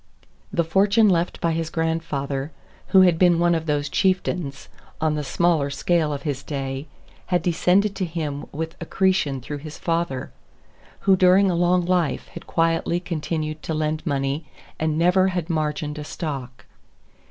The 0.51 0.63
fortune 0.63 1.07
left 1.09 1.39
by 1.39 1.51
his 1.51 1.69
grandfather, 1.69 2.51
who 2.87 3.01
had 3.01 3.19
been 3.19 3.37
one 3.37 3.53
of 3.53 3.67
those 3.67 3.87
chieftains, 3.87 4.67
on 4.99 5.13
the 5.13 5.23
smaller 5.23 5.69
scale 5.69 6.11
of 6.11 6.23
his 6.23 6.41
day, 6.41 6.87
had 7.27 7.43
descended 7.43 7.95
to 7.97 8.05
him 8.05 8.47
with 8.51 8.75
accretion 8.81 9.41
through 9.41 9.59
his 9.59 9.77
father, 9.77 10.31
who 11.01 11.15
during 11.15 11.51
a 11.51 11.55
long 11.55 11.85
life 11.85 12.29
had 12.29 12.47
quietly 12.47 12.99
continued 12.99 13.61
to 13.61 13.75
lend 13.75 14.03
money 14.03 14.47
and 14.79 14.97
never 14.97 15.27
had 15.27 15.51
margined 15.51 15.99
a 15.99 16.03
stock. 16.03 16.65